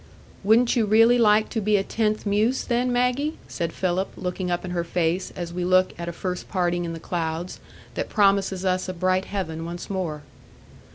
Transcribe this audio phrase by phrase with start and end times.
[0.43, 4.65] "Wouldn't you really like to be a tenth Muse, then, Maggie?" said Philip looking up
[4.65, 7.59] in her face as we look at a first parting in the clouds
[7.93, 10.23] that promises us a bright heaven once more.